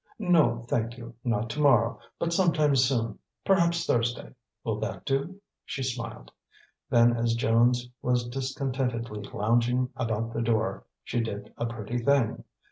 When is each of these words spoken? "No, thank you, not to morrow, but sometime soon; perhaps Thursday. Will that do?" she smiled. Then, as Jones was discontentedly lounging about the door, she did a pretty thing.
"No, 0.17 0.65
thank 0.67 0.97
you, 0.97 1.13
not 1.23 1.47
to 1.51 1.59
morrow, 1.59 1.99
but 2.17 2.33
sometime 2.33 2.75
soon; 2.75 3.19
perhaps 3.45 3.85
Thursday. 3.85 4.33
Will 4.63 4.79
that 4.79 5.05
do?" 5.05 5.39
she 5.63 5.83
smiled. 5.83 6.31
Then, 6.89 7.15
as 7.15 7.35
Jones 7.35 7.87
was 8.01 8.27
discontentedly 8.27 9.21
lounging 9.31 9.91
about 9.95 10.33
the 10.33 10.41
door, 10.41 10.85
she 11.03 11.19
did 11.21 11.53
a 11.55 11.67
pretty 11.67 11.99
thing. 11.99 12.45